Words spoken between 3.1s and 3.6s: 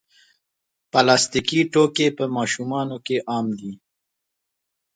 عام